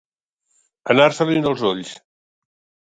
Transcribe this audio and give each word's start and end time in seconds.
Anar-se-li'n 0.95 1.49
els 1.53 1.67
ulls. 1.73 1.95